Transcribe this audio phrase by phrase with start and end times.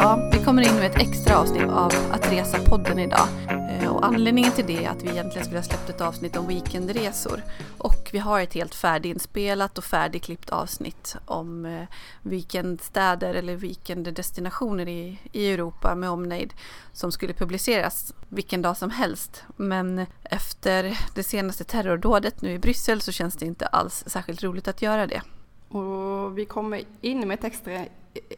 [0.00, 3.28] Ja, vi kommer in med ett extra avsnitt av Att Resa-podden idag.
[3.70, 6.46] Eh, och anledningen till det är att vi egentligen skulle ha släppt ett avsnitt om
[6.46, 7.42] weekendresor.
[7.78, 11.82] Och vi har ett helt färdiginspelat och färdigklippt avsnitt om eh,
[12.22, 16.54] weekendstäder eller weekenddestinationer i, i Europa med omnejd
[16.92, 19.44] som skulle publiceras vilken dag som helst.
[19.56, 24.68] Men efter det senaste terrordådet nu i Bryssel så känns det inte alls särskilt roligt
[24.68, 25.22] att göra det.
[25.68, 27.86] Och vi kommer in med ett extra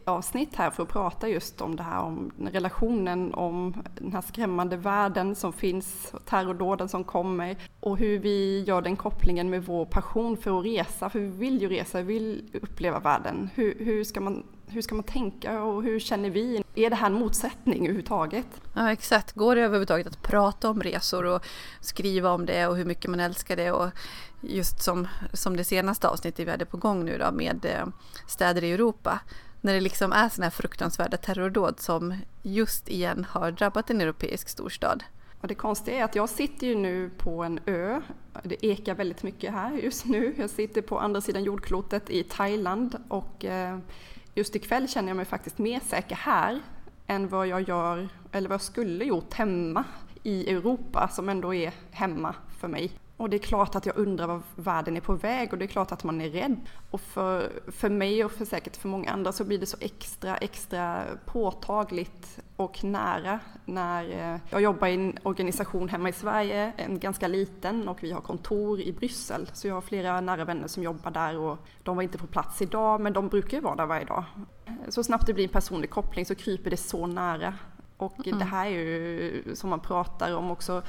[0.05, 4.77] avsnitt här för att prata just om det här om relationen, om den här skrämmande
[4.77, 10.37] världen som finns, terrordåden som kommer och hur vi gör den kopplingen med vår passion
[10.37, 13.49] för att resa, för vi vill ju resa, vi vill uppleva världen.
[13.55, 16.63] Hur, hur, ska man, hur ska man tänka och hur känner vi?
[16.75, 18.47] Är det här en motsättning överhuvudtaget?
[18.75, 21.45] Ja exakt, går det överhuvudtaget att prata om resor och
[21.81, 23.89] skriva om det och hur mycket man älskar det och
[24.41, 27.85] just som, som det senaste avsnittet vi hade på gång nu då med eh,
[28.27, 29.19] städer i Europa
[29.61, 34.49] när det liksom är sådana här fruktansvärda terrordåd som just igen har drabbat en europeisk
[34.49, 35.03] storstad.
[35.41, 38.01] Och det konstiga är att jag sitter ju nu på en ö.
[38.43, 40.35] Det ekar väldigt mycket här just nu.
[40.37, 43.79] Jag sitter på andra sidan jordklotet i Thailand och eh,
[44.35, 46.59] just ikväll känner jag mig faktiskt mer säker här
[47.07, 49.83] än vad jag gör, eller vad jag skulle gjort hemma
[50.23, 52.91] i Europa som ändå är hemma för mig.
[53.21, 55.67] Och det är klart att jag undrar var världen är på väg och det är
[55.67, 56.55] klart att man är rädd.
[56.91, 60.37] Och för, för mig och för säkert för många andra så blir det så extra,
[60.37, 67.27] extra påtagligt och nära när jag jobbar i en organisation hemma i Sverige, en ganska
[67.27, 69.49] liten och vi har kontor i Bryssel.
[69.53, 72.61] Så jag har flera nära vänner som jobbar där och de var inte på plats
[72.61, 74.23] idag men de brukar ju vara där varje dag.
[74.89, 77.53] Så snabbt det blir en personlig koppling så kryper det så nära.
[77.97, 78.39] Och mm.
[78.39, 80.83] det här är ju som man pratar om också eh,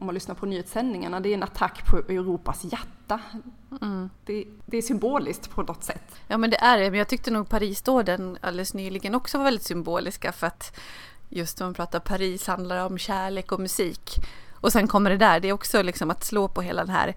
[0.00, 3.20] om man lyssnar på nyhetssändningarna, det är en attack på Europas hjärta.
[3.82, 4.10] Mm.
[4.24, 6.02] Det, det, är symboliskt på något sätt.
[6.28, 9.66] Ja men det är det, men jag tyckte nog Parisdåden alldeles nyligen också var väldigt
[9.66, 10.80] symboliska för att
[11.28, 14.10] just när man pratar Paris handlar om kärlek och musik.
[14.52, 17.14] Och sen kommer det där, det är också liksom att slå på hela den här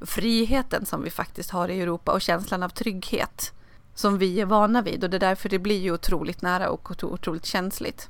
[0.00, 3.52] friheten som vi faktiskt har i Europa och känslan av trygghet
[3.94, 7.04] som vi är vana vid och det är därför det blir ju otroligt nära och
[7.04, 8.08] otroligt känsligt.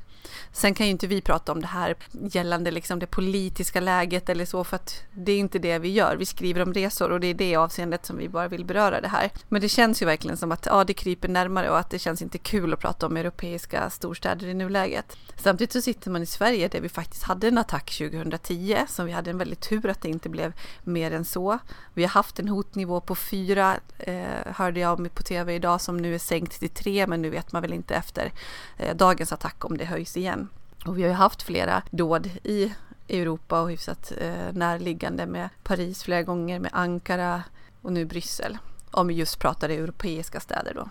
[0.53, 4.45] Sen kan ju inte vi prata om det här gällande liksom det politiska läget eller
[4.45, 6.17] så för att det är inte det vi gör.
[6.17, 9.09] Vi skriver om resor och det är det avseendet som vi bara vill beröra det
[9.09, 9.31] här.
[9.49, 12.23] Men det känns ju verkligen som att ja, det kryper närmare och att det känns
[12.23, 15.17] inte kul att prata om europeiska storstäder i nuläget.
[15.37, 19.13] Samtidigt så sitter man i Sverige där vi faktiskt hade en attack 2010 som vi
[19.13, 20.53] hade en väldigt tur att det inte blev
[20.83, 21.59] mer än så.
[21.95, 25.97] Vi har haft en hotnivå på fyra eh, hörde jag om på tv idag som
[25.97, 28.33] nu är sänkt till tre men nu vet man väl inte efter
[28.79, 30.49] eh, dagens attack om det höjs igen.
[30.87, 32.75] Och vi har ju haft flera dåd i
[33.09, 37.43] Europa och hyfsat eh, närliggande med Paris flera gånger, med Ankara
[37.83, 38.59] och nu Bryssel.
[38.91, 40.89] Om vi just pratar europeiska städer då.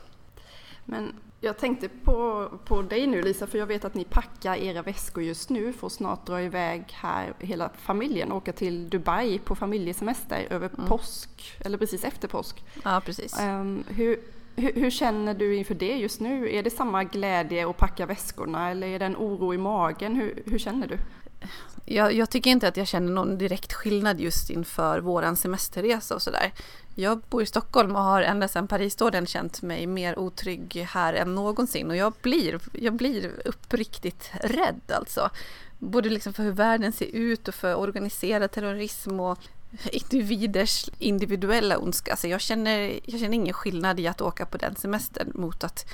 [0.85, 4.81] Men jag tänkte på, på dig nu Lisa, för jag vet att ni packar era
[4.81, 9.39] väskor just nu för att snart dra iväg här hela familjen och åka till Dubai
[9.39, 10.87] på familjesemester över mm.
[10.87, 12.63] påsk, eller precis efter påsk.
[12.83, 13.39] Ja, precis.
[13.39, 14.19] Um, hur,
[14.55, 16.55] hur, hur, känner du inför det just nu?
[16.55, 20.15] Är det samma glädje att packa väskorna eller är det en oro i magen?
[20.15, 20.97] Hur, hur känner du?
[21.85, 26.21] Jag, jag, tycker inte att jag känner någon direkt skillnad just inför våran semesterresa och
[26.21, 26.51] sådär.
[26.95, 31.35] Jag bor i Stockholm och har ända sedan Parisdåden känt mig mer otrygg här än
[31.35, 35.29] någonsin och jag blir, jag blir uppriktigt rädd alltså.
[35.79, 39.39] Både liksom för hur världen ser ut och för organiserad terrorism och
[39.91, 42.11] individers individuella ondska.
[42.11, 45.85] Alltså jag känner, jag känner ingen skillnad i att åka på den semestern mot att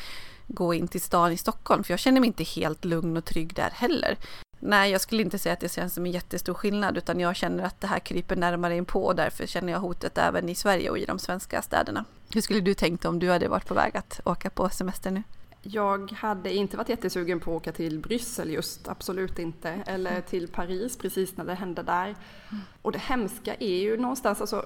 [0.47, 1.83] gå in till stan i Stockholm.
[1.83, 4.17] För jag känner mig inte helt lugn och trygg där heller.
[4.59, 7.63] Nej, jag skulle inte säga att det känns som en jättestor skillnad utan jag känner
[7.63, 10.89] att det här kryper närmare in på och därför känner jag hotet även i Sverige
[10.89, 12.05] och i de svenska städerna.
[12.33, 15.23] Hur skulle du tänkt om du hade varit på väg att åka på semester nu?
[15.69, 19.69] Jag hade inte varit jättesugen på att åka till Bryssel just, absolut inte.
[19.69, 20.23] Eller mm.
[20.23, 22.05] till Paris precis när det hände där.
[22.05, 22.63] Mm.
[22.81, 24.65] Och det hemska är ju någonstans, alltså,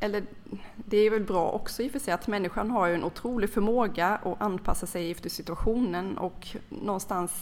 [0.00, 0.24] eller
[0.74, 3.50] det är väl bra också i och för sig att människan har ju en otrolig
[3.50, 7.32] förmåga att anpassa sig efter situationen och någonstans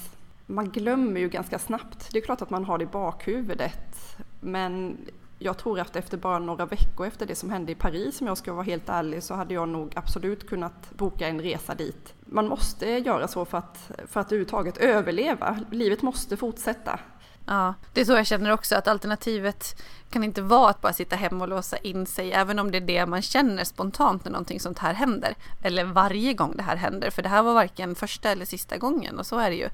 [0.46, 2.08] man glömmer ju ganska snabbt.
[2.12, 4.96] Det är klart att man har det i bakhuvudet men
[5.44, 8.38] jag tror att efter bara några veckor efter det som hände i Paris, om jag
[8.38, 12.14] ska vara helt ärlig, så hade jag nog absolut kunnat boka en resa dit.
[12.24, 15.60] Man måste göra så för att, för att överhuvudtaget överleva.
[15.70, 17.00] Livet måste fortsätta.
[17.46, 21.16] Ja, det är så jag känner också att alternativet kan inte vara att bara sitta
[21.16, 24.60] hemma och låsa in sig, även om det är det man känner spontant när någonting
[24.60, 25.34] sånt här händer.
[25.62, 29.18] Eller varje gång det här händer, för det här var varken första eller sista gången
[29.18, 29.68] och så är det ju.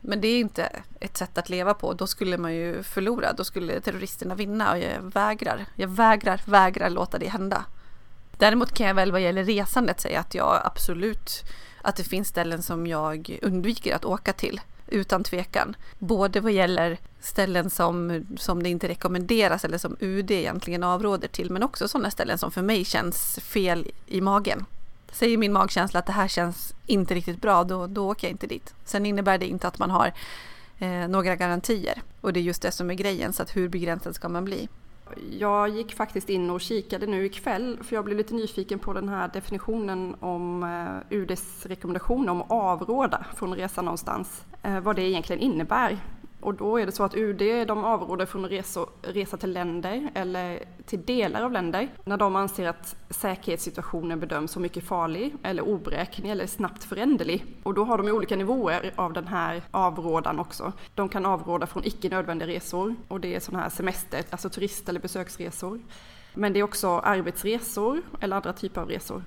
[0.00, 0.68] Men det är inte
[1.00, 1.92] ett sätt att leva på.
[1.92, 3.32] Då skulle man ju förlora.
[3.32, 5.66] Då skulle terroristerna vinna och jag vägrar.
[5.74, 7.64] Jag vägrar, vägrar låta det hända.
[8.38, 11.42] Däremot kan jag väl vad gäller resandet säga att jag absolut
[11.82, 14.60] att det finns ställen som jag undviker att åka till
[14.92, 15.76] utan tvekan.
[15.98, 21.50] Både vad gäller ställen som, som det inte rekommenderas eller som UD egentligen avråder till
[21.50, 24.64] men också sådana ställen som för mig känns fel i magen.
[25.12, 28.46] Säger min magkänsla att det här känns inte riktigt bra då, då åker jag inte
[28.46, 28.74] dit.
[28.84, 30.12] Sen innebär det inte att man har
[30.78, 34.14] eh, några garantier och det är just det som är grejen så att hur begränsad
[34.14, 34.68] ska man bli?
[35.30, 39.08] Jag gick faktiskt in och kikade nu ikväll för jag blev lite nyfiken på den
[39.08, 44.44] här definitionen om eh, UDs rekommendation om avråda från resa någonstans.
[44.62, 45.98] Eh, vad det egentligen innebär.
[46.42, 50.10] Och då är det så att UD de avråder från att resa, resa till länder
[50.14, 55.62] eller till delar av länder när de anser att säkerhetssituationen bedöms som mycket farlig eller
[55.62, 57.44] oberäknelig eller snabbt föränderlig.
[57.62, 60.72] Och då har de olika nivåer av den här avrådan också.
[60.94, 64.88] De kan avråda från icke nödvändiga resor och det är sådana här semester, alltså turist
[64.88, 65.80] eller besöksresor.
[66.34, 69.22] Men det är också arbetsresor eller andra typer av resor.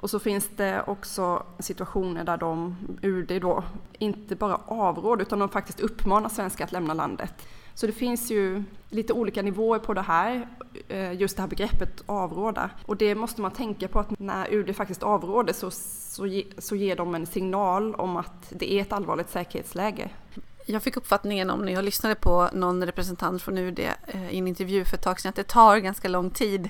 [0.00, 3.64] Och så finns det också situationer där de, UD då,
[3.98, 7.32] inte bara avråder utan de faktiskt uppmanar svenskar att lämna landet.
[7.74, 10.48] Så det finns ju lite olika nivåer på det här,
[10.88, 12.70] eh, just det här begreppet avråda.
[12.86, 16.76] Och det måste man tänka på att när UD faktiskt avråder så, så, ge, så
[16.76, 20.10] ger de en signal om att det är ett allvarligt säkerhetsläge.
[20.66, 24.48] Jag fick uppfattningen om när jag lyssnade på någon representant från UD eh, i en
[24.48, 26.68] intervju för ett tag sedan att det tar ganska lång tid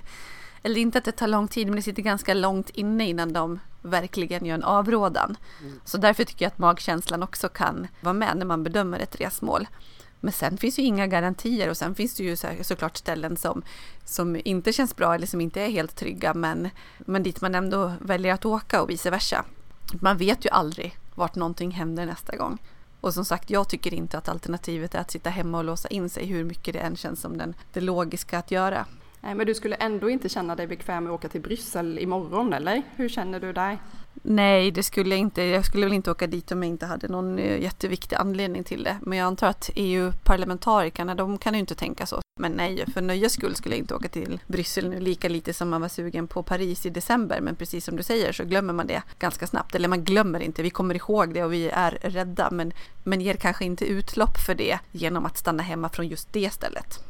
[0.63, 3.61] eller inte att det tar lång tid, men det sitter ganska långt inne innan de
[3.83, 5.37] verkligen gör en avrådan.
[5.61, 5.81] Mm.
[5.85, 9.67] Så därför tycker jag att magkänslan också kan vara med när man bedömer ett resmål.
[10.21, 13.63] Men sen finns ju inga garantier och sen finns det ju så, såklart ställen som,
[14.05, 17.93] som inte känns bra eller som inte är helt trygga men, men dit man ändå
[18.01, 19.45] väljer att åka och vice versa.
[20.01, 22.59] Man vet ju aldrig vart någonting händer nästa gång.
[23.01, 26.11] Och som sagt, jag tycker inte att alternativet är att sitta hemma och låsa in
[26.11, 28.87] sig hur mycket det än känns som den, det logiska att göra.
[29.23, 32.53] Nej, men du skulle ändå inte känna dig bekväm med att åka till Bryssel imorgon,
[32.53, 32.83] eller?
[32.97, 33.79] Hur känner du dig?
[34.23, 35.43] Nej, det skulle jag inte.
[35.43, 38.83] Jag skulle väl inte åka dit om jag inte hade någon eh, jätteviktig anledning till
[38.83, 38.97] det.
[39.03, 42.21] Men jag antar att EU-parlamentarikerna, de kan ju inte tänka så.
[42.41, 45.71] Men nej, för nöjes skull skulle jag inte åka till Bryssel nu, lika lite som
[45.71, 47.41] man var sugen på Paris i december.
[47.41, 49.75] Men precis som du säger så glömmer man det ganska snabbt.
[49.75, 52.49] Eller man glömmer inte, vi kommer ihåg det och vi är rädda.
[52.51, 52.73] Men,
[53.05, 57.10] men ger kanske inte utlopp för det genom att stanna hemma från just det stället.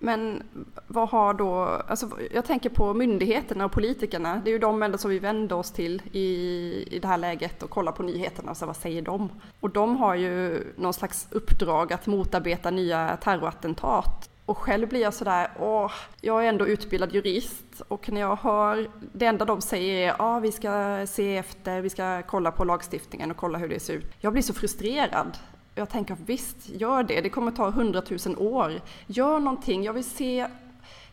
[0.00, 0.42] Men
[0.86, 1.54] vad har då,
[1.88, 5.56] alltså jag tänker på myndigheterna och politikerna, det är ju de enda som vi vänder
[5.56, 6.24] oss till i,
[6.90, 9.28] i det här läget och kollar på nyheterna, så vad säger de?
[9.60, 14.30] Och de har ju någon slags uppdrag att motarbeta nya terrorattentat.
[14.44, 18.90] Och själv blir jag sådär, åh, jag är ändå utbildad jurist och när jag hör,
[19.12, 23.30] det enda de säger är, ja vi ska se efter, vi ska kolla på lagstiftningen
[23.30, 24.12] och kolla hur det ser ut.
[24.20, 25.38] Jag blir så frustrerad
[25.78, 27.20] jag tänker visst, gör det.
[27.20, 28.80] Det kommer ta hundratusen år.
[29.06, 29.84] Gör någonting.
[29.84, 30.46] Jag vill se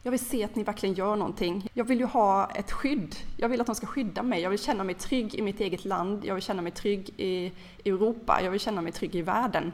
[0.05, 1.69] jag vill se att ni verkligen gör någonting.
[1.73, 3.15] Jag vill ju ha ett skydd.
[3.37, 4.41] Jag vill att de ska skydda mig.
[4.41, 6.25] Jag vill känna mig trygg i mitt eget land.
[6.25, 7.51] Jag vill känna mig trygg i
[7.85, 8.39] Europa.
[8.43, 9.71] Jag vill känna mig trygg i världen.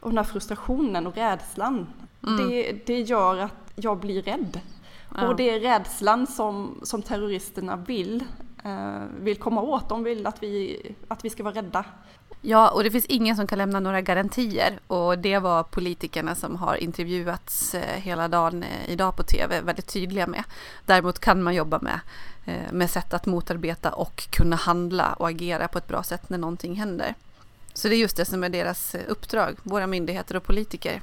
[0.00, 1.86] Och den här frustrationen och rädslan,
[2.26, 2.48] mm.
[2.48, 4.60] det, det gör att jag blir rädd.
[5.16, 5.28] Ja.
[5.28, 8.24] Och det är rädslan som, som terroristerna vill,
[8.64, 9.88] eh, vill komma åt.
[9.88, 11.84] De vill att vi, att vi ska vara rädda.
[12.44, 16.56] Ja, och det finns ingen som kan lämna några garantier och det var politikerna som
[16.56, 20.44] har intervjuats eh, hela dagen eh, idag på tv väldigt tydliga med.
[20.86, 22.00] Däremot kan man jobba med,
[22.44, 26.38] eh, med sätt att motarbeta och kunna handla och agera på ett bra sätt när
[26.38, 27.14] någonting händer.
[27.74, 31.02] Så det är just det som är deras uppdrag, våra myndigheter och politiker.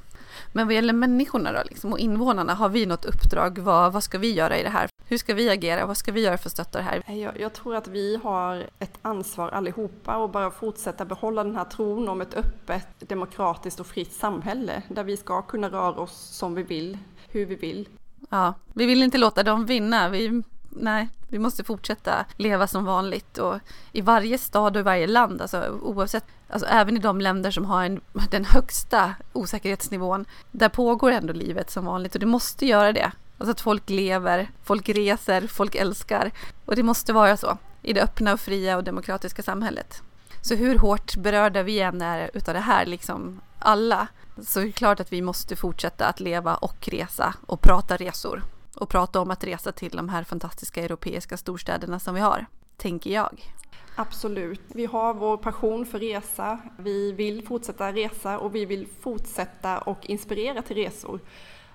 [0.54, 3.60] Men vad gäller människorna då, liksom, och invånarna, har vi något uppdrag?
[3.60, 4.90] Vad, vad ska vi göra i det här?
[5.10, 5.86] Hur ska vi agera?
[5.86, 7.04] Vad ska vi göra för att stötta det här?
[7.16, 11.66] Jag, jag tror att vi har ett ansvar allihopa och bara fortsätta behålla den här
[11.66, 16.56] tron om ett öppet, demokratiskt och fritt samhälle där vi ska kunna röra oss som
[16.56, 16.98] vi vill,
[17.28, 17.88] hur vi vill.
[18.30, 20.10] Ja, vi vill inte låta dem vinna.
[20.10, 23.60] Vi nej, vi måste fortsätta leva som vanligt och
[23.92, 27.66] i varje stad och i varje land, alltså oavsett, alltså även i de länder som
[27.66, 28.02] har en,
[28.32, 33.12] den högsta osäkerhetsnivån, där pågår ändå livet som vanligt och det måste göra det.
[33.40, 36.32] Alltså att folk lever, folk reser, folk älskar
[36.66, 40.02] och det måste vara så i det öppna och fria och demokratiska samhället.
[40.42, 44.08] Så hur hårt berörda vi än är utav det här, liksom alla,
[44.44, 48.44] så är det klart att vi måste fortsätta att leva och resa och prata resor
[48.76, 52.46] och prata om att resa till de här fantastiska europeiska storstäderna som vi har,
[52.78, 53.54] tänker jag.
[53.96, 54.62] Absolut.
[54.68, 56.60] Vi har vår passion för resa.
[56.78, 61.20] Vi vill fortsätta resa och vi vill fortsätta och inspirera till resor.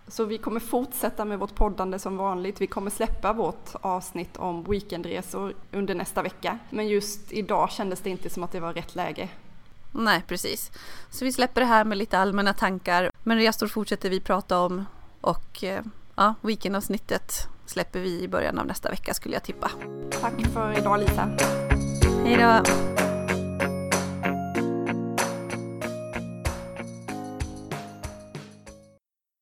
[0.09, 2.61] Så vi kommer fortsätta med vårt poddande som vanligt.
[2.61, 6.59] Vi kommer släppa vårt avsnitt om weekendresor under nästa vecka.
[6.71, 9.29] Men just idag kändes det inte som att det var rätt läge.
[9.91, 10.71] Nej, precis.
[11.11, 13.11] Så vi släpper det här med lite allmänna tankar.
[13.23, 14.85] Men resor fortsätter vi prata om
[15.21, 15.85] och eh,
[16.17, 19.71] ja, weekendavsnittet släpper vi i början av nästa vecka skulle jag tippa.
[20.21, 21.29] Tack för idag Lisa.
[22.25, 23.04] Hej då.